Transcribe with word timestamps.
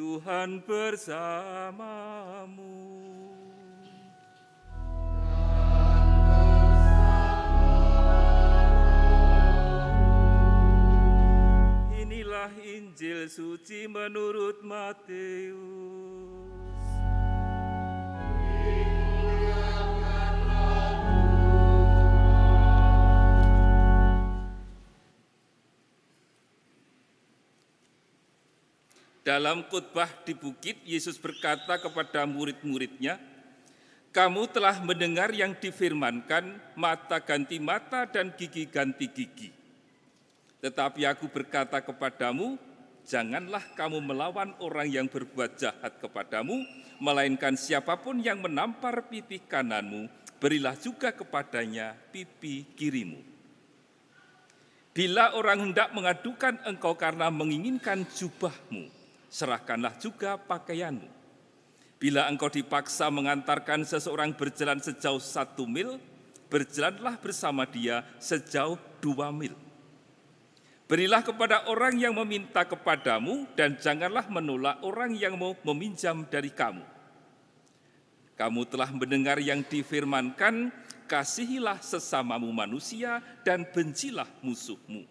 Tuhan 0.00 0.64
bersamamu. 0.64 1.76
Inilah 12.00 12.48
Injil 12.64 13.28
suci 13.28 13.84
menurut 13.84 14.64
Matius. 14.64 16.09
Dalam 29.20 29.68
khotbah 29.68 30.08
di 30.24 30.32
bukit, 30.32 30.80
Yesus 30.88 31.20
berkata 31.20 31.76
kepada 31.76 32.24
murid-muridnya, 32.24 33.20
"Kamu 34.16 34.48
telah 34.48 34.80
mendengar 34.80 35.28
yang 35.36 35.52
difirmankan, 35.52 36.56
mata 36.72 37.20
ganti 37.20 37.60
mata 37.60 38.08
dan 38.08 38.32
gigi 38.32 38.64
ganti 38.64 39.12
gigi. 39.12 39.52
Tetapi 40.64 41.04
aku 41.04 41.28
berkata 41.28 41.84
kepadamu, 41.84 42.56
janganlah 43.04 43.60
kamu 43.76 44.00
melawan 44.00 44.56
orang 44.56 44.88
yang 44.88 45.04
berbuat 45.04 45.60
jahat 45.60 46.00
kepadamu, 46.00 46.64
melainkan 46.96 47.60
siapa 47.60 48.00
pun 48.00 48.24
yang 48.24 48.40
menampar 48.40 49.04
pipi 49.12 49.44
kananmu, 49.44 50.08
berilah 50.40 50.72
juga 50.80 51.12
kepadanya 51.12 51.92
pipi 52.08 52.64
kirimu." 52.72 53.20
Bila 54.96 55.36
orang 55.36 55.70
hendak 55.70 55.92
mengadukan 55.92 56.56
engkau 56.64 56.96
karena 56.96 57.28
menginginkan 57.28 58.02
jubahmu, 58.10 58.99
serahkanlah 59.30 59.94
juga 60.02 60.36
pakaianmu. 60.36 61.06
Bila 62.02 62.26
engkau 62.26 62.50
dipaksa 62.50 63.08
mengantarkan 63.08 63.86
seseorang 63.86 64.34
berjalan 64.34 64.82
sejauh 64.82 65.22
satu 65.22 65.64
mil, 65.70 66.02
berjalanlah 66.50 67.16
bersama 67.22 67.62
dia 67.64 68.02
sejauh 68.18 68.76
dua 68.98 69.30
mil. 69.30 69.54
Berilah 70.90 71.22
kepada 71.22 71.70
orang 71.70 71.94
yang 72.02 72.18
meminta 72.18 72.66
kepadamu 72.66 73.46
dan 73.54 73.78
janganlah 73.78 74.26
menolak 74.26 74.82
orang 74.82 75.14
yang 75.14 75.38
mau 75.38 75.54
meminjam 75.62 76.26
dari 76.26 76.50
kamu. 76.50 76.82
Kamu 78.34 78.66
telah 78.66 78.90
mendengar 78.90 79.38
yang 79.38 79.62
difirmankan, 79.62 80.74
kasihilah 81.06 81.78
sesamamu 81.78 82.50
manusia 82.50 83.22
dan 83.46 83.62
bencilah 83.70 84.26
musuhmu. 84.42 85.06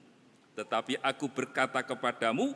Tetapi 0.57 0.99
aku 0.99 1.31
berkata 1.31 1.79
kepadamu, 1.79 2.51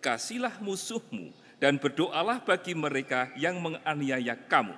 kasihlah 0.00 0.58
musuhmu 0.60 1.32
dan 1.56 1.80
berdoalah 1.80 2.44
bagi 2.44 2.76
mereka 2.76 3.32
yang 3.36 3.60
menganiaya 3.60 4.36
kamu. 4.48 4.76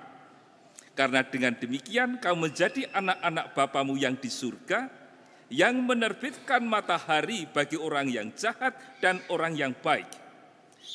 Karena 0.95 1.23
dengan 1.23 1.55
demikian 1.55 2.19
kamu 2.19 2.51
menjadi 2.51 2.91
anak-anak 2.91 3.55
Bapamu 3.55 3.95
yang 3.95 4.19
di 4.19 4.27
surga, 4.27 4.91
yang 5.47 5.79
menerbitkan 5.79 6.59
matahari 6.63 7.47
bagi 7.47 7.79
orang 7.79 8.11
yang 8.11 8.27
jahat 8.35 8.75
dan 8.99 9.23
orang 9.31 9.55
yang 9.55 9.71
baik, 9.71 10.11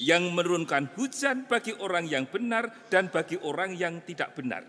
yang 0.00 0.28
menurunkan 0.28 0.92
hujan 0.92 1.48
bagi 1.48 1.72
orang 1.80 2.04
yang 2.04 2.28
benar 2.28 2.68
dan 2.92 3.08
bagi 3.08 3.40
orang 3.40 3.72
yang 3.72 4.04
tidak 4.04 4.36
benar. 4.36 4.64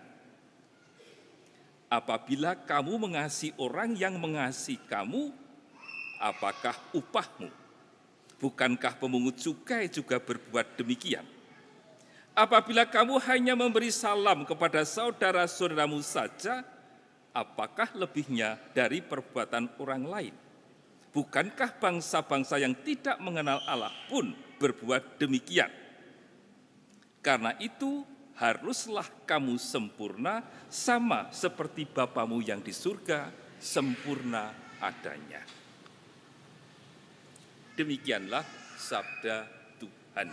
Apabila 1.91 2.55
kamu 2.65 2.97
mengasihi 2.97 3.53
orang 3.61 3.93
yang 3.93 4.17
mengasihi 4.17 4.81
kamu, 4.87 5.35
apakah 6.17 6.75
upahmu? 6.95 7.64
Bukankah 8.35 8.99
pemungut 8.99 9.39
cukai 9.39 9.87
juga 9.87 10.19
berbuat 10.19 10.75
demikian? 10.75 11.23
Apabila 12.35 12.83
kamu 12.83 13.15
hanya 13.31 13.55
memberi 13.55 13.87
salam 13.95 14.43
kepada 14.43 14.83
saudara-saudaramu 14.83 16.03
saja, 16.03 16.67
apakah 17.31 17.95
lebihnya 17.95 18.59
dari 18.75 18.99
perbuatan 18.99 19.71
orang 19.79 20.03
lain? 20.03 20.35
Bukankah 21.15 21.79
bangsa-bangsa 21.79 22.59
yang 22.59 22.75
tidak 22.83 23.15
mengenal 23.23 23.63
Allah 23.63 23.95
pun 24.11 24.35
berbuat 24.59 25.15
demikian? 25.15 25.71
Karena 27.23 27.55
itu, 27.55 28.03
haruslah 28.35 29.07
kamu 29.23 29.55
sempurna 29.55 30.43
sama 30.67 31.31
seperti 31.31 31.87
Bapamu 31.87 32.43
yang 32.43 32.59
di 32.59 32.75
surga 32.75 33.31
sempurna 33.63 34.51
adanya. 34.83 35.64
Demikianlah 37.75 38.47
sabda 38.79 39.43
Tuhan. 39.75 40.31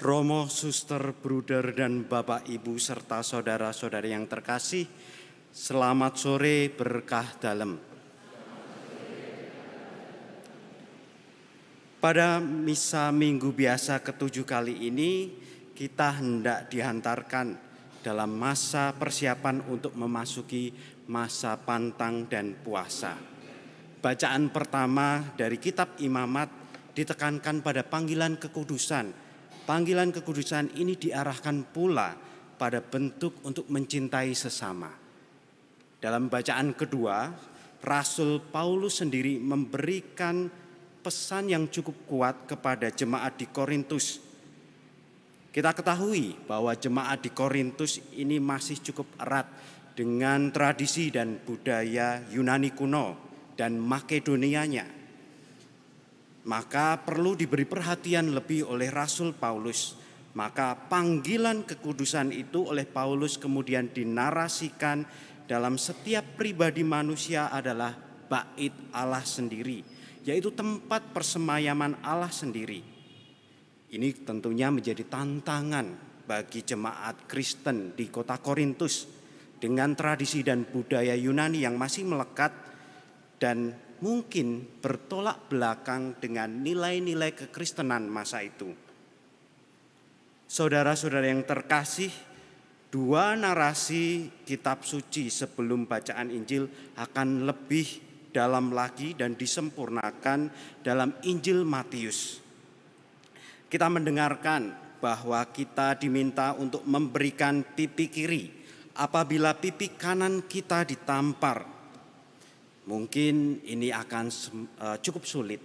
Romo, 0.00 0.48
suster, 0.48 1.12
bruder, 1.12 1.76
dan 1.76 2.08
bapak, 2.08 2.48
ibu, 2.48 2.80
serta 2.80 3.20
saudara-saudari 3.20 4.16
yang 4.16 4.24
terkasih, 4.24 4.88
Selamat 5.50 6.14
sore 6.14 6.70
berkah 6.70 7.26
dalam. 7.42 7.74
Pada 11.98 12.38
misa 12.38 13.10
minggu 13.10 13.50
biasa 13.50 13.98
ketujuh 13.98 14.46
kali 14.46 14.86
ini, 14.86 15.34
kita 15.74 16.22
hendak 16.22 16.70
dihantarkan 16.70 17.58
dalam 17.98 18.30
masa 18.30 18.94
persiapan 18.94 19.66
untuk 19.66 19.98
memasuki 19.98 20.70
masa 21.10 21.58
pantang 21.58 22.30
dan 22.30 22.54
puasa. 22.62 23.18
Bacaan 23.98 24.54
pertama 24.54 25.34
dari 25.34 25.58
kitab 25.58 25.98
imamat 25.98 26.46
ditekankan 26.94 27.58
pada 27.58 27.82
panggilan 27.82 28.38
kekudusan. 28.38 29.10
Panggilan 29.66 30.14
kekudusan 30.14 30.78
ini 30.78 30.94
diarahkan 30.94 31.74
pula 31.74 32.14
pada 32.54 32.78
bentuk 32.78 33.42
untuk 33.42 33.66
mencintai 33.66 34.30
sesama. 34.30 34.99
Dalam 36.00 36.32
bacaan 36.32 36.72
kedua, 36.72 37.28
Rasul 37.84 38.40
Paulus 38.40 39.04
sendiri 39.04 39.36
memberikan 39.36 40.48
pesan 41.04 41.52
yang 41.52 41.68
cukup 41.68 42.08
kuat 42.08 42.48
kepada 42.48 42.88
jemaat 42.88 43.36
di 43.36 43.44
Korintus. 43.52 44.20
Kita 45.52 45.76
ketahui 45.76 46.40
bahwa 46.48 46.72
jemaat 46.72 47.20
di 47.20 47.30
Korintus 47.36 48.00
ini 48.16 48.40
masih 48.40 48.80
cukup 48.80 49.12
erat 49.20 49.44
dengan 49.92 50.48
tradisi 50.48 51.12
dan 51.12 51.36
budaya 51.44 52.24
Yunani 52.32 52.72
kuno 52.72 53.16
dan 53.52 53.76
Makedonianya. 53.76 54.88
Maka 56.48 56.96
perlu 57.04 57.36
diberi 57.36 57.68
perhatian 57.68 58.32
lebih 58.32 58.64
oleh 58.64 58.88
Rasul 58.88 59.36
Paulus. 59.36 60.00
Maka 60.30 60.78
panggilan 60.78 61.66
kekudusan 61.66 62.30
itu 62.30 62.70
oleh 62.70 62.86
Paulus 62.86 63.34
kemudian 63.36 63.90
dinarasikan 63.90 65.02
dalam 65.50 65.74
setiap 65.74 66.38
pribadi 66.38 66.86
manusia 66.86 67.50
adalah 67.50 67.90
bait 68.30 68.70
Allah 68.94 69.26
sendiri, 69.26 69.82
yaitu 70.22 70.54
tempat 70.54 71.10
persemayaman 71.10 72.06
Allah 72.06 72.30
sendiri. 72.30 72.78
Ini 73.90 74.22
tentunya 74.22 74.70
menjadi 74.70 75.02
tantangan 75.10 75.98
bagi 76.22 76.62
jemaat 76.62 77.26
Kristen 77.26 77.98
di 77.98 78.06
kota 78.06 78.38
Korintus 78.38 79.10
dengan 79.58 79.98
tradisi 79.98 80.46
dan 80.46 80.62
budaya 80.62 81.18
Yunani 81.18 81.66
yang 81.66 81.74
masih 81.74 82.06
melekat 82.06 82.54
dan 83.42 83.74
mungkin 83.98 84.78
bertolak 84.78 85.50
belakang 85.50 86.14
dengan 86.22 86.62
nilai-nilai 86.62 87.34
kekristenan 87.34 88.06
masa 88.06 88.46
itu. 88.46 88.70
Saudara-saudara 90.46 91.26
yang 91.26 91.42
terkasih, 91.42 92.14
dua 92.90 93.38
narasi 93.38 94.28
kitab 94.42 94.82
suci 94.82 95.30
sebelum 95.30 95.86
bacaan 95.86 96.34
Injil 96.34 96.66
akan 96.98 97.46
lebih 97.46 98.10
dalam 98.34 98.74
lagi 98.74 99.14
dan 99.14 99.38
disempurnakan 99.38 100.50
dalam 100.82 101.14
Injil 101.26 101.62
Matius. 101.62 102.42
Kita 103.70 103.86
mendengarkan 103.86 104.74
bahwa 104.98 105.40
kita 105.54 105.94
diminta 105.96 106.58
untuk 106.58 106.82
memberikan 106.82 107.62
pipi 107.62 108.10
kiri 108.10 108.44
apabila 108.98 109.54
pipi 109.54 109.94
kanan 109.94 110.44
kita 110.50 110.82
ditampar. 110.82 111.62
Mungkin 112.90 113.62
ini 113.70 113.94
akan 113.94 114.26
eh, 114.82 114.98
cukup 114.98 115.22
sulit. 115.22 115.62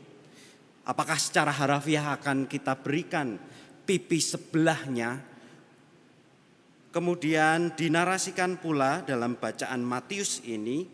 Apakah 0.85 1.17
secara 1.17 1.49
harafiah 1.49 2.13
akan 2.13 2.45
kita 2.45 2.77
berikan 2.77 3.41
pipi 3.89 4.21
sebelahnya 4.21 5.34
Kemudian 6.95 7.75
dinarasikan 7.75 8.55
pula 8.55 9.03
dalam 9.03 9.35
bacaan 9.35 9.83
Matius 9.83 10.39
ini 10.47 10.87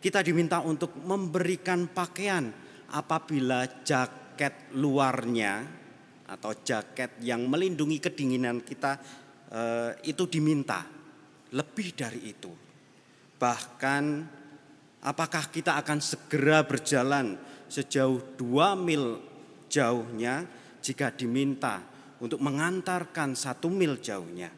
Kita 0.00 0.24
diminta 0.24 0.64
untuk 0.64 0.96
memberikan 1.04 1.84
pakaian 1.92 2.48
apabila 2.88 3.84
jaket 3.84 4.72
luarnya 4.80 5.60
atau 6.24 6.56
jaket 6.56 7.20
yang 7.20 7.44
melindungi 7.44 8.00
kedinginan 8.00 8.64
kita 8.64 8.96
eh, 9.52 9.92
itu 10.08 10.24
diminta 10.24 10.88
lebih 11.52 11.92
dari 11.92 12.32
itu. 12.32 12.48
Bahkan 13.36 14.04
apakah 15.04 15.52
kita 15.52 15.76
akan 15.84 16.00
segera 16.00 16.64
berjalan 16.64 17.36
sejauh 17.68 18.40
dua 18.40 18.72
mil 18.72 19.20
jauhnya 19.68 20.48
jika 20.80 21.12
diminta 21.12 21.89
untuk 22.20 22.40
mengantarkan 22.40 23.32
satu 23.32 23.72
mil 23.72 23.98
jauhnya. 23.98 24.52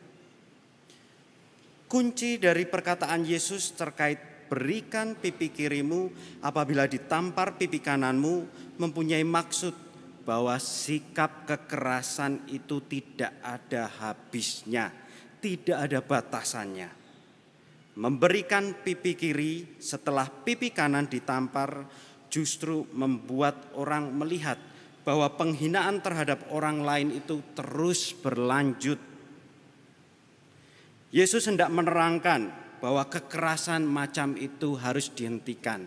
Kunci 1.87 2.41
dari 2.41 2.65
perkataan 2.67 3.23
Yesus 3.23 3.77
terkait 3.77 4.49
berikan 4.53 5.17
pipi 5.17 5.49
kirimu 5.49 6.13
apabila 6.45 6.85
ditampar 6.85 7.57
pipi 7.57 7.81
kananmu 7.81 8.49
mempunyai 8.77 9.25
maksud 9.25 9.73
bahwa 10.23 10.57
sikap 10.57 11.49
kekerasan 11.49 12.45
itu 12.49 12.81
tidak 12.87 13.33
ada 13.43 13.89
habisnya, 13.89 14.93
tidak 15.43 15.79
ada 15.79 15.99
batasannya. 16.01 16.91
Memberikan 17.93 18.73
pipi 18.81 19.13
kiri 19.13 19.77
setelah 19.77 20.25
pipi 20.25 20.73
kanan 20.73 21.13
ditampar 21.13 21.85
justru 22.33 22.89
membuat 22.97 23.77
orang 23.77 24.09
melihat 24.17 24.57
bahwa 25.03 25.27
penghinaan 25.35 25.99
terhadap 25.99 26.47
orang 26.55 26.87
lain 26.87 27.09
itu 27.11 27.43
terus 27.59 28.15
berlanjut. 28.15 28.99
Yesus 31.13 31.45
hendak 31.51 31.69
menerangkan 31.69 32.49
bahwa 32.79 33.07
kekerasan 33.07 33.85
macam 33.85 34.39
itu 34.39 34.79
harus 34.79 35.11
dihentikan. 35.13 35.85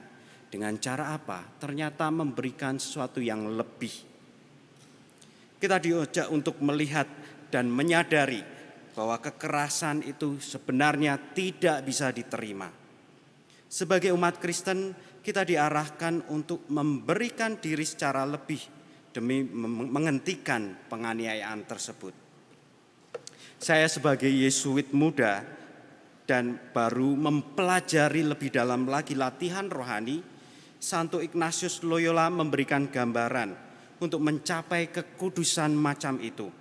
Dengan 0.52 0.78
cara 0.80 1.18
apa? 1.18 1.44
Ternyata 1.60 2.08
memberikan 2.14 2.80
sesuatu 2.80 3.20
yang 3.20 3.50
lebih. 3.58 3.92
Kita 5.60 5.82
diajak 5.82 6.30
untuk 6.30 6.62
melihat 6.64 7.10
dan 7.50 7.68
menyadari 7.68 8.40
bahwa 8.96 9.20
kekerasan 9.20 10.06
itu 10.08 10.40
sebenarnya 10.40 11.20
tidak 11.36 11.84
bisa 11.84 12.16
diterima. 12.16 12.72
Sebagai 13.68 14.16
umat 14.16 14.40
Kristen, 14.40 14.96
kita 15.20 15.44
diarahkan 15.44 16.32
untuk 16.32 16.70
memberikan 16.72 17.60
diri 17.60 17.84
secara 17.84 18.24
lebih 18.24 18.85
demi 19.16 19.48
menghentikan 19.48 20.76
penganiayaan 20.92 21.64
tersebut. 21.64 22.12
Saya 23.56 23.88
sebagai 23.88 24.28
Yesuit 24.28 24.92
muda 24.92 25.40
dan 26.28 26.60
baru 26.76 27.16
mempelajari 27.16 28.28
lebih 28.28 28.52
dalam 28.52 28.84
lagi 28.84 29.16
latihan 29.16 29.72
rohani, 29.72 30.20
Santo 30.76 31.24
Ignatius 31.24 31.80
Loyola 31.88 32.28
memberikan 32.28 32.92
gambaran 32.92 33.56
untuk 34.04 34.20
mencapai 34.20 34.92
kekudusan 34.92 35.72
macam 35.72 36.20
itu. 36.20 36.52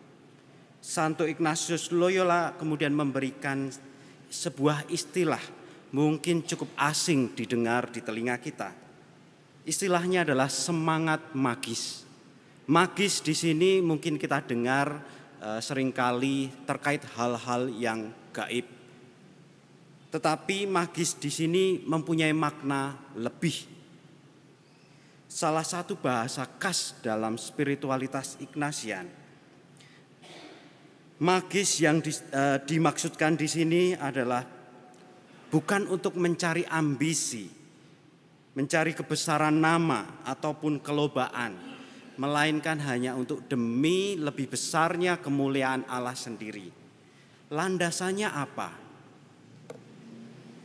Santo 0.79 1.27
Ignatius 1.27 1.91
Loyola 1.91 2.55
kemudian 2.55 2.95
memberikan 2.95 3.73
sebuah 4.31 4.87
istilah 4.93 5.43
mungkin 5.91 6.47
cukup 6.47 6.71
asing 6.79 7.35
didengar 7.35 7.91
di 7.91 8.05
telinga 8.05 8.37
kita. 8.39 8.71
Istilahnya 9.65 10.29
adalah 10.29 10.53
semangat 10.53 11.33
magis. 11.33 12.04
Magis 12.65 13.21
di 13.21 13.37
sini 13.37 13.85
mungkin 13.85 14.17
kita 14.17 14.41
dengar 14.45 15.01
eh, 15.43 15.61
sering 15.61 15.93
kali 15.93 16.49
terkait 16.65 17.05
hal-hal 17.17 17.69
yang 17.73 18.09
gaib 18.33 18.75
tetapi 20.15 20.71
magis 20.71 21.19
di 21.19 21.27
sini 21.27 21.83
mempunyai 21.83 22.31
makna 22.31 22.95
lebih. 23.19 23.67
Salah 25.27 25.67
satu 25.67 25.99
bahasa 25.99 26.47
khas 26.47 26.95
dalam 27.03 27.35
spiritualitas 27.35 28.39
Ignatian. 28.39 29.11
Magis 31.19 31.83
yang 31.83 31.99
di, 31.99 32.15
uh, 32.31 32.63
dimaksudkan 32.63 33.35
di 33.35 33.51
sini 33.51 33.99
adalah 33.99 34.47
bukan 35.51 35.91
untuk 35.91 36.15
mencari 36.15 36.63
ambisi, 36.71 37.51
mencari 38.55 38.95
kebesaran 38.95 39.59
nama 39.59 40.23
ataupun 40.23 40.79
kelobaan, 40.79 41.74
melainkan 42.17 42.79
hanya 42.85 43.19
untuk 43.19 43.47
demi 43.51 44.15
lebih 44.15 44.51
besarnya 44.53 45.19
kemuliaan 45.19 45.87
Allah 45.91 46.15
sendiri. 46.15 46.71
Landasannya 47.51 48.29
apa? 48.31 48.71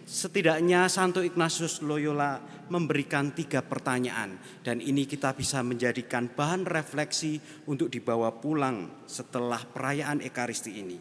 Setidaknya 0.10 0.90
Santo 0.90 1.22
Ignatius 1.22 1.86
Loyola 1.86 2.42
memberikan 2.74 3.30
tiga 3.30 3.62
pertanyaan 3.62 4.42
dan 4.66 4.82
ini 4.82 5.06
kita 5.06 5.38
bisa 5.38 5.62
menjadikan 5.62 6.30
bahan 6.34 6.66
refleksi 6.66 7.38
untuk 7.70 7.94
dibawa 7.94 8.34
pulang 8.34 9.06
setelah 9.06 9.62
perayaan 9.62 10.26
Ekaristi 10.26 10.82
ini. 10.82 10.98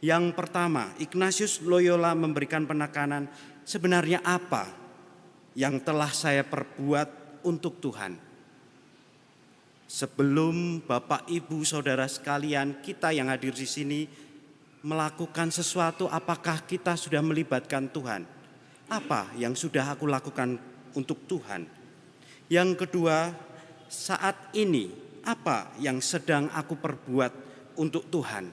Yang 0.00 0.36
pertama, 0.36 0.92
Ignatius 1.00 1.64
Loyola 1.64 2.12
memberikan 2.12 2.68
penekanan 2.68 3.28
sebenarnya 3.64 4.24
apa 4.24 4.68
yang 5.56 5.80
telah 5.80 6.12
saya 6.12 6.44
perbuat 6.44 7.40
untuk 7.48 7.80
Tuhan. 7.80 8.25
Sebelum 9.86 10.82
Bapak, 10.82 11.30
Ibu, 11.30 11.62
Saudara 11.62 12.10
sekalian, 12.10 12.82
kita 12.82 13.14
yang 13.14 13.30
hadir 13.30 13.54
di 13.54 13.66
sini 13.66 14.10
melakukan 14.82 15.54
sesuatu, 15.54 16.10
apakah 16.10 16.66
kita 16.66 16.98
sudah 16.98 17.22
melibatkan 17.22 17.86
Tuhan? 17.90 18.36
apa 18.86 19.34
yang 19.34 19.58
sudah 19.58 19.94
aku 19.94 20.06
lakukan 20.06 20.58
untuk 20.94 21.26
Tuhan. 21.26 21.66
Yang 22.46 22.86
kedua, 22.86 23.34
saat 23.90 24.54
ini 24.54 24.90
apa 25.26 25.74
yang 25.82 25.98
sedang 25.98 26.46
aku 26.54 26.78
perbuat 26.78 27.32
untuk 27.82 28.06
Tuhan. 28.06 28.46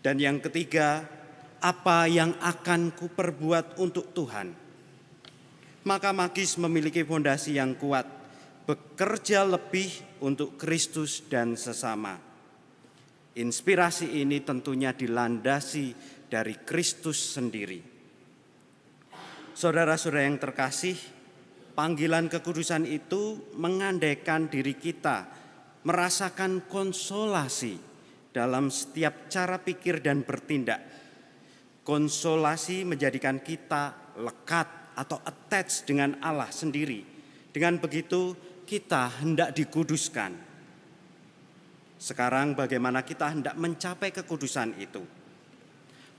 Dan 0.00 0.16
yang 0.18 0.42
ketiga, 0.42 1.06
apa 1.62 2.10
yang 2.10 2.34
akan 2.42 2.90
ku 2.96 3.06
perbuat 3.12 3.78
untuk 3.78 4.10
Tuhan. 4.16 4.56
Maka 5.86 6.10
magis 6.12 6.58
memiliki 6.58 7.06
fondasi 7.06 7.56
yang 7.56 7.78
kuat, 7.78 8.04
bekerja 8.70 9.42
lebih 9.42 9.90
untuk 10.22 10.54
Kristus 10.54 11.26
dan 11.26 11.58
sesama. 11.58 12.14
Inspirasi 13.34 14.22
ini 14.22 14.46
tentunya 14.46 14.94
dilandasi 14.94 15.90
dari 16.30 16.54
Kristus 16.62 17.18
sendiri. 17.34 17.82
Saudara-saudara 19.58 20.22
yang 20.22 20.38
terkasih, 20.38 20.94
panggilan 21.74 22.30
kekudusan 22.30 22.86
itu 22.86 23.42
mengandaikan 23.58 24.46
diri 24.46 24.78
kita 24.78 25.26
merasakan 25.82 26.70
konsolasi 26.70 27.74
dalam 28.30 28.70
setiap 28.70 29.26
cara 29.26 29.58
pikir 29.58 29.98
dan 29.98 30.22
bertindak. 30.22 30.78
Konsolasi 31.82 32.86
menjadikan 32.86 33.42
kita 33.42 34.14
lekat 34.14 34.94
atau 34.94 35.18
attach 35.26 35.82
dengan 35.82 36.14
Allah 36.22 36.54
sendiri. 36.54 37.02
Dengan 37.50 37.82
begitu 37.82 38.38
kita 38.70 39.18
hendak 39.18 39.50
dikuduskan. 39.50 40.30
Sekarang 41.98 42.54
bagaimana 42.54 43.02
kita 43.02 43.34
hendak 43.34 43.58
mencapai 43.58 44.14
kekudusan 44.14 44.78
itu? 44.78 45.02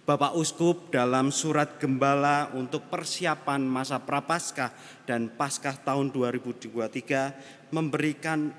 Bapak 0.04 0.36
Uskup 0.36 0.92
dalam 0.92 1.32
surat 1.32 1.80
gembala 1.80 2.52
untuk 2.52 2.92
persiapan 2.92 3.64
masa 3.64 4.04
prapaskah 4.04 4.76
dan 5.08 5.32
paskah 5.32 5.80
tahun 5.80 6.12
2023 6.12 7.72
memberikan 7.72 8.52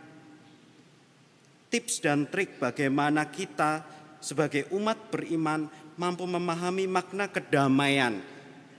tips 1.68 2.00
dan 2.00 2.32
trik 2.32 2.56
bagaimana 2.56 3.28
kita 3.28 3.84
sebagai 4.25 4.72
umat 4.72 5.12
beriman 5.12 5.68
mampu 6.00 6.25
memahami 6.25 6.88
makna 6.88 7.28
kedamaian 7.28 8.16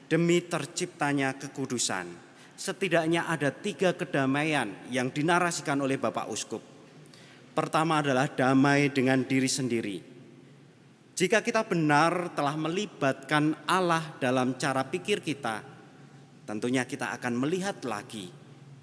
demi 0.10 0.42
terciptanya 0.42 1.38
kekudusan. 1.38 2.23
Setidaknya 2.54 3.26
ada 3.28 3.50
tiga 3.50 3.98
kedamaian 3.98 4.70
yang 4.94 5.10
dinarasikan 5.10 5.82
oleh 5.82 5.98
Bapak 5.98 6.30
Uskup. 6.30 6.62
Pertama 7.54 8.02
adalah 8.02 8.30
damai 8.30 8.90
dengan 8.94 9.26
diri 9.26 9.50
sendiri 9.50 10.14
jika 11.14 11.46
kita 11.46 11.62
benar 11.70 12.34
telah 12.34 12.58
melibatkan 12.58 13.54
Allah 13.70 14.18
dalam 14.18 14.58
cara 14.58 14.82
pikir 14.82 15.22
kita, 15.22 15.62
tentunya 16.42 16.90
kita 16.90 17.14
akan 17.14 17.38
melihat 17.38 17.86
lagi 17.86 18.34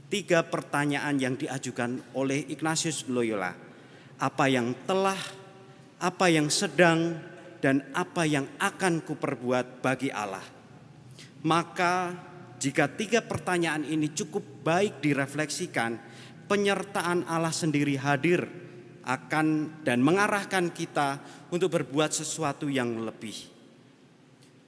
tiga 0.06 0.46
pertanyaan 0.46 1.18
yang 1.18 1.34
diajukan 1.34 2.14
oleh 2.14 2.46
Ignatius 2.46 3.10
Loyola. 3.10 3.50
Apa 4.22 4.46
yang 4.46 4.78
telah, 4.86 5.18
apa 5.98 6.30
yang 6.30 6.46
sedang, 6.54 7.18
dan 7.58 7.82
apa 7.98 8.22
yang 8.22 8.46
akan 8.62 9.02
kuperbuat 9.02 9.82
bagi 9.82 10.14
Allah. 10.14 10.46
Maka 11.42 12.14
jika 12.60 12.92
tiga 12.92 13.24
pertanyaan 13.24 13.88
ini 13.88 14.12
cukup 14.12 14.44
baik 14.60 15.00
direfleksikan, 15.00 15.96
penyertaan 16.44 17.24
Allah 17.24 17.56
sendiri 17.56 17.96
hadir 17.96 18.44
akan 19.00 19.80
dan 19.80 20.04
mengarahkan 20.04 20.68
kita 20.68 21.24
untuk 21.48 21.72
berbuat 21.72 22.12
sesuatu 22.12 22.68
yang 22.68 23.00
lebih. 23.00 23.32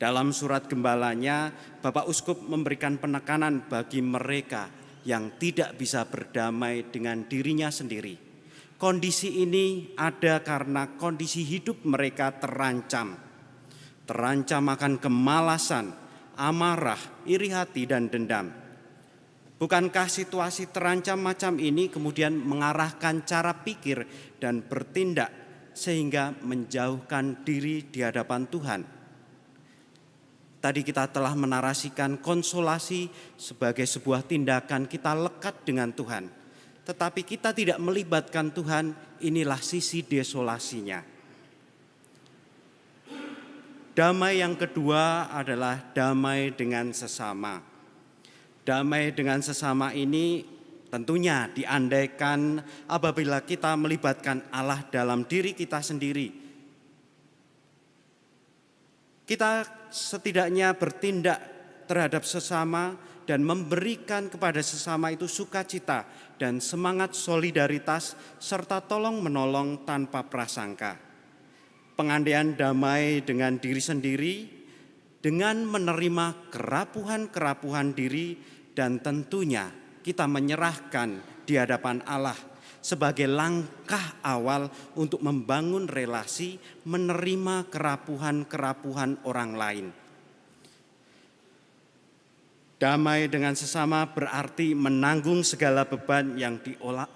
Dalam 0.01 0.33
surat 0.33 0.67
gembalanya, 0.67 1.53
Bapak 1.85 2.09
Uskup 2.09 2.41
memberikan 2.41 2.97
penekanan 2.97 3.69
bagi 3.69 4.01
mereka 4.01 4.73
yang 5.05 5.37
tidak 5.37 5.77
bisa 5.77 6.09
berdamai 6.09 6.89
dengan 6.89 7.29
dirinya 7.29 7.69
sendiri. 7.69 8.17
Kondisi 8.81 9.47
ini 9.47 9.95
ada 9.95 10.43
karena 10.43 10.99
kondisi 10.99 11.47
hidup 11.47 11.87
mereka 11.87 12.35
terancam. 12.35 13.15
Terancam 14.03 14.65
akan 14.75 14.99
kemalasan, 14.99 16.02
amarah, 16.43 16.99
iri 17.23 17.55
hati, 17.55 17.87
dan 17.87 18.11
dendam. 18.11 18.51
Bukankah 19.63 20.11
situasi 20.11 20.75
terancam 20.75 21.23
macam 21.23 21.55
ini 21.63 21.87
kemudian 21.87 22.35
mengarahkan 22.35 23.23
cara 23.23 23.55
pikir 23.63 24.03
dan 24.43 24.67
bertindak 24.67 25.31
sehingga 25.71 26.35
menjauhkan 26.43 27.47
diri 27.47 27.87
di 27.87 28.03
hadapan 28.03 28.51
Tuhan? 28.51 28.81
Tadi 30.59 30.81
kita 30.83 31.11
telah 31.15 31.35
menarasikan 31.39 32.19
konsolasi 32.19 33.07
sebagai 33.39 33.87
sebuah 33.87 34.27
tindakan 34.27 34.91
kita 34.91 35.15
lekat 35.15 35.63
dengan 35.63 35.95
Tuhan. 35.95 36.27
Tetapi 36.83 37.23
kita 37.23 37.55
tidak 37.55 37.79
melibatkan 37.79 38.51
Tuhan, 38.51 38.95
inilah 39.23 39.63
sisi 39.63 40.03
desolasinya. 40.03 41.12
Damai 43.93 44.41
yang 44.41 44.57
kedua 44.57 45.29
adalah 45.29 45.93
damai 45.93 46.49
dengan 46.57 46.97
sesama. 46.97 47.61
Damai 48.65 49.13
dengan 49.13 49.45
sesama 49.45 49.93
ini 49.93 50.49
tentunya 50.89 51.53
diandaikan 51.53 52.65
apabila 52.89 53.45
kita 53.45 53.77
melibatkan 53.77 54.49
Allah 54.49 54.81
dalam 54.89 55.29
diri 55.29 55.53
kita 55.53 55.85
sendiri. 55.85 56.33
Kita 59.29 59.69
setidaknya 59.93 60.73
bertindak 60.73 61.41
terhadap 61.85 62.25
sesama 62.25 62.97
dan 63.29 63.45
memberikan 63.45 64.33
kepada 64.33 64.65
sesama 64.65 65.13
itu 65.13 65.29
sukacita 65.29 66.09
dan 66.41 66.65
semangat 66.65 67.13
solidaritas 67.13 68.17
serta 68.41 68.81
tolong 68.81 69.21
menolong 69.21 69.85
tanpa 69.85 70.25
prasangka. 70.25 71.12
Pengandaian 71.93 72.57
damai 72.57 73.21
dengan 73.21 73.61
diri 73.61 73.83
sendiri 73.83 74.35
dengan 75.23 75.63
menerima 75.63 76.51
kerapuhan-kerapuhan 76.51 77.95
diri 77.95 78.35
dan 78.73 78.99
tentunya 78.99 79.71
kita 80.03 80.27
menyerahkan 80.27 81.23
di 81.47 81.55
hadapan 81.55 82.03
Allah 82.09 82.35
sebagai 82.83 83.31
langkah 83.31 84.19
awal 84.27 84.67
untuk 84.99 85.23
membangun 85.23 85.87
relasi 85.87 86.59
menerima 86.83 87.71
kerapuhan-kerapuhan 87.71 89.23
orang 89.23 89.53
lain. 89.55 89.87
Damai 92.83 93.31
dengan 93.31 93.55
sesama 93.55 94.11
berarti 94.11 94.75
menanggung 94.75 95.47
segala 95.47 95.87
beban 95.87 96.35
yang 96.35 96.59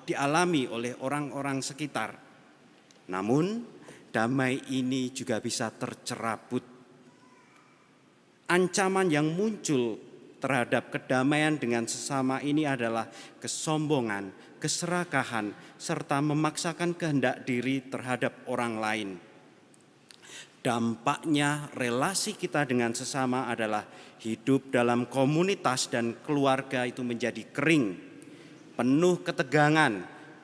dialami 0.06 0.70
oleh 0.70 0.94
orang-orang 1.02 1.58
sekitar. 1.58 2.14
Namun, 3.10 3.66
damai 4.10 4.62
ini 4.74 5.10
juga 5.10 5.42
bisa 5.42 5.70
tercerabut. 5.70 6.64
Ancaman 8.46 9.10
yang 9.10 9.34
muncul 9.34 9.98
terhadap 10.38 10.94
kedamaian 10.94 11.58
dengan 11.58 11.88
sesama 11.90 12.38
ini 12.38 12.62
adalah 12.62 13.10
kesombongan, 13.42 14.30
keserakahan, 14.62 15.50
serta 15.74 16.22
memaksakan 16.22 16.94
kehendak 16.94 17.42
diri 17.42 17.82
terhadap 17.90 18.46
orang 18.46 18.78
lain. 18.78 19.10
Dampaknya, 20.62 21.70
relasi 21.78 22.34
kita 22.34 22.66
dengan 22.66 22.90
sesama 22.90 23.46
adalah 23.46 23.86
hidup 24.22 24.74
dalam 24.74 25.06
komunitas 25.06 25.86
dan 25.86 26.18
keluarga 26.26 26.82
itu 26.82 27.06
menjadi 27.06 27.46
kering, 27.54 27.86
penuh 28.74 29.22
ketegangan, 29.22 29.94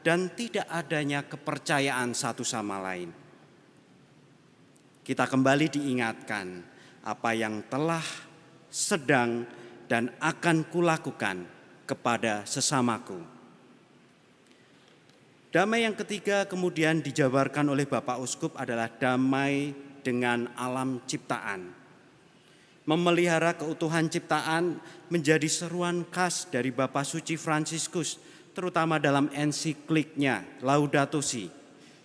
dan 0.03 0.31
tidak 0.35 0.67
adanya 0.71 1.27
kepercayaan 1.27 2.15
satu 2.15 2.43
sama 2.43 2.79
lain. 2.83 3.22
Kita 5.03 5.27
kembali 5.27 5.67
diingatkan 5.67 6.63
apa 7.03 7.35
yang 7.35 7.67
telah, 7.67 8.07
sedang, 8.71 9.43
dan 9.91 10.15
akan 10.23 10.63
kulakukan 10.71 11.43
kepada 11.83 12.47
sesamaku. 12.47 13.19
Damai 15.51 15.85
yang 15.85 15.99
ketiga 15.99 16.47
kemudian 16.47 17.03
dijabarkan 17.03 17.69
oleh 17.75 17.85
Bapak 17.85 18.23
Uskup 18.23 18.55
adalah 18.55 18.89
damai 18.89 19.75
dengan 20.01 20.49
alam 20.55 21.03
ciptaan. 21.05 21.75
Memelihara 22.87 23.59
keutuhan 23.59 24.07
ciptaan 24.07 24.79
menjadi 25.11 25.51
seruan 25.51 26.07
khas 26.15 26.47
dari 26.47 26.71
Bapak 26.71 27.03
Suci 27.03 27.35
Fransiskus, 27.35 28.23
terutama 28.55 29.03
dalam 29.03 29.27
ensikliknya 29.35 30.47
Laudato 30.63 31.19
Si. 31.19 31.62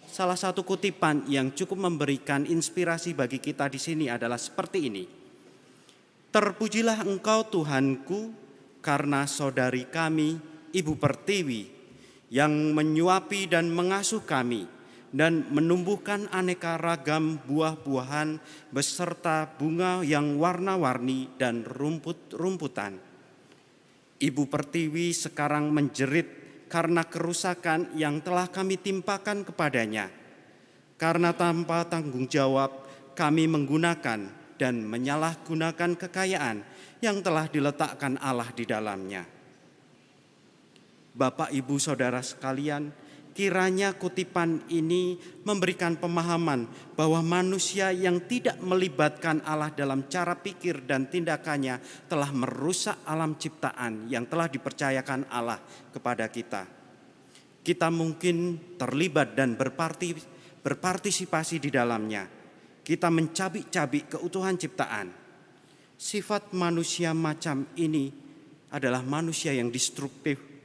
Salah 0.07 0.39
satu 0.39 0.63
kutipan 0.63 1.27
yang 1.27 1.51
cukup 1.51 1.83
memberikan 1.83 2.47
inspirasi 2.47 3.11
bagi 3.11 3.43
kita 3.43 3.67
di 3.67 3.75
sini 3.75 4.07
adalah 4.07 4.39
seperti 4.39 4.79
ini. 4.87 5.03
Terpujilah 6.31 7.03
engkau 7.03 7.43
Tuhanku 7.51 8.31
karena 8.79 9.27
saudari 9.27 9.83
kami, 9.91 10.39
Ibu 10.71 10.95
Pertiwi, 10.95 11.63
yang 12.31 12.71
menyuapi 12.71 13.51
dan 13.51 13.67
mengasuh 13.71 14.23
kami 14.23 14.67
dan 15.15 15.47
menumbuhkan 15.51 16.27
aneka 16.35 16.75
ragam 16.75 17.39
buah-buahan 17.47 18.39
beserta 18.71 19.47
bunga 19.47 20.03
yang 20.03 20.35
warna-warni 20.35 21.31
dan 21.39 21.63
rumput-rumputan. 21.63 22.99
Ibu 24.17 24.43
Pertiwi 24.49 25.13
sekarang 25.13 25.71
menjerit 25.71 26.36
karena 26.67 27.03
kerusakan 27.07 27.95
yang 27.95 28.19
telah 28.19 28.47
kami 28.51 28.79
timpakan 28.79 29.43
kepadanya. 29.47 30.11
Karena 30.99 31.33
tanpa 31.33 31.85
tanggung 31.87 32.27
jawab 32.27 32.85
kami 33.17 33.47
menggunakan 33.49 34.27
dan 34.57 34.75
menyalahgunakan 34.85 35.95
kekayaan 35.95 36.65
yang 37.01 37.21
telah 37.21 37.45
diletakkan 37.45 38.17
Allah 38.17 38.49
di 38.57 38.65
dalamnya 38.65 39.37
Bapak, 41.17 41.49
Ibu, 41.49 41.81
Saudara 41.81 42.21
sekalian, 42.21 42.93
kiranya 43.37 43.93
kutipan 43.93 44.65
ini 44.73 45.21
memberikan 45.45 45.93
pemahaman 45.93 46.65
bahwa 46.97 47.21
manusia 47.21 47.93
yang 47.93 48.25
tidak 48.25 48.57
melibatkan 48.57 49.45
Allah 49.45 49.69
dalam 49.69 50.09
cara 50.09 50.33
pikir 50.33 50.89
dan 50.89 51.05
tindakannya 51.05 51.77
telah 52.09 52.33
merusak 52.33 52.97
alam 53.05 53.37
ciptaan 53.37 54.09
yang 54.09 54.25
telah 54.25 54.49
dipercayakan 54.49 55.29
Allah 55.29 55.61
kepada 55.93 56.25
kita. 56.33 56.65
Kita 57.61 57.93
mungkin 57.93 58.57
terlibat 58.73 59.37
dan 59.37 59.53
berpartisipasi 59.53 61.61
di 61.61 61.69
dalamnya. 61.69 62.25
Kita 62.81 63.13
mencabik-cabik 63.13 64.17
keutuhan 64.17 64.57
ciptaan. 64.57 65.13
Sifat 65.93 66.57
manusia 66.57 67.13
macam 67.13 67.69
ini 67.77 68.09
adalah 68.73 69.05
manusia 69.05 69.53
yang 69.53 69.69
destruktif, 69.69 70.56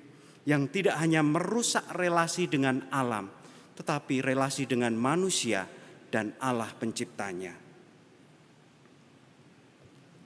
yang 0.43 0.67
tidak 0.67 0.99
hanya 0.99 1.23
merusak 1.23 1.87
relasi 1.95 2.51
dengan 2.51 2.83
alam, 2.91 3.31
tetapi 3.79 4.19
relasi 4.19 4.67
dengan 4.67 4.95
manusia 4.99 5.67
dan 6.11 6.35
Allah 6.43 6.71
Penciptanya. 6.75 7.55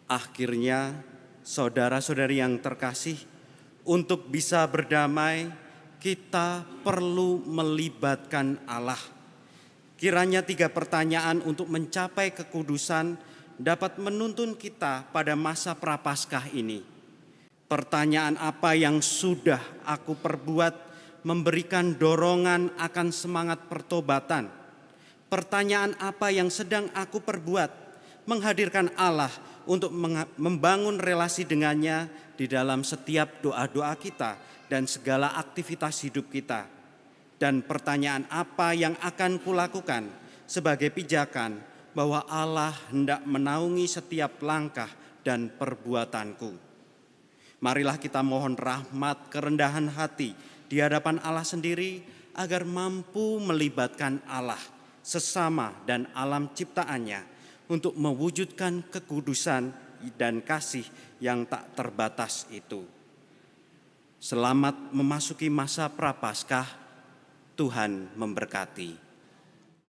Akhirnya, 0.06 1.02
saudara-saudari 1.44 2.40
yang 2.40 2.56
terkasih, 2.62 3.18
untuk 3.86 4.30
bisa 4.30 4.64
berdamai, 4.66 5.50
kita 6.00 6.64
perlu 6.86 7.42
melibatkan 7.44 8.62
Allah. 8.64 8.98
Kiranya 9.96 10.44
tiga 10.44 10.70
pertanyaan 10.70 11.42
untuk 11.42 11.66
mencapai 11.72 12.30
kekudusan 12.30 13.16
dapat 13.56 13.96
menuntun 13.96 14.52
kita 14.52 15.08
pada 15.08 15.32
masa 15.32 15.72
prapaskah 15.72 16.52
ini 16.52 16.95
Pertanyaan 17.66 18.38
apa 18.38 18.78
yang 18.78 19.02
sudah 19.02 19.58
aku 19.82 20.14
perbuat 20.14 20.74
memberikan 21.26 21.98
dorongan 21.98 22.70
akan 22.78 23.10
semangat 23.10 23.66
pertobatan. 23.66 24.46
Pertanyaan 25.26 25.98
apa 25.98 26.30
yang 26.30 26.46
sedang 26.46 26.86
aku 26.94 27.18
perbuat 27.18 27.70
menghadirkan 28.30 28.94
Allah 28.94 29.34
untuk 29.66 29.90
membangun 30.38 31.02
relasi 31.02 31.42
dengannya 31.42 32.06
di 32.38 32.46
dalam 32.46 32.86
setiap 32.86 33.42
doa-doa 33.42 33.98
kita 33.98 34.38
dan 34.70 34.86
segala 34.86 35.34
aktivitas 35.34 36.06
hidup 36.06 36.30
kita. 36.30 36.70
Dan 37.34 37.66
pertanyaan 37.66 38.30
apa 38.30 38.78
yang 38.78 38.94
akan 39.02 39.42
kulakukan 39.42 40.06
sebagai 40.46 40.94
pijakan 40.94 41.58
bahwa 41.98 42.22
Allah 42.30 42.70
hendak 42.94 43.26
menaungi 43.26 43.90
setiap 43.90 44.38
langkah 44.46 44.88
dan 45.26 45.50
perbuatanku. 45.50 46.65
Marilah 47.56 47.96
kita 47.96 48.20
mohon 48.20 48.52
rahmat 48.52 49.32
kerendahan 49.32 49.88
hati 49.88 50.36
di 50.68 50.76
hadapan 50.82 51.16
Allah 51.24 51.46
sendiri 51.46 52.04
agar 52.36 52.68
mampu 52.68 53.40
melibatkan 53.40 54.20
Allah, 54.28 54.60
sesama 55.00 55.72
dan 55.88 56.04
alam 56.12 56.52
ciptaannya 56.52 57.24
untuk 57.72 57.96
mewujudkan 57.96 58.84
kekudusan 58.92 59.72
dan 60.20 60.44
kasih 60.44 60.84
yang 61.18 61.48
tak 61.48 61.72
terbatas 61.72 62.44
itu. 62.52 62.84
Selamat 64.20 64.92
memasuki 64.92 65.48
masa 65.48 65.88
Prapaskah, 65.88 66.68
Tuhan 67.56 68.12
memberkati. 68.20 69.05